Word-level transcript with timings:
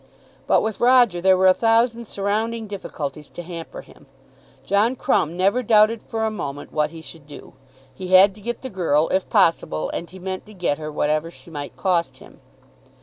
But 0.47 0.63
with 0.63 0.79
Roger 0.79 1.21
there 1.21 1.37
were 1.37 1.45
a 1.45 1.53
thousand 1.53 2.07
surrounding 2.07 2.65
difficulties 2.65 3.29
to 3.29 3.43
hamper 3.43 3.81
him. 3.83 4.07
John 4.63 4.95
Crumb 4.95 5.37
never 5.37 5.61
doubted 5.61 6.01
for 6.01 6.25
a 6.25 6.31
moment 6.31 6.71
what 6.73 6.89
he 6.89 7.01
should 7.01 7.27
do. 7.27 7.53
He 7.93 8.07
had 8.07 8.33
to 8.33 8.41
get 8.41 8.63
the 8.63 8.71
girl, 8.71 9.09
if 9.09 9.29
possible, 9.29 9.91
and 9.91 10.09
he 10.09 10.17
meant 10.17 10.47
to 10.47 10.55
get 10.55 10.79
her 10.79 10.91
whatever 10.91 11.29
she 11.29 11.51
might 11.51 11.77
cost 11.77 12.17
him. 12.17 12.41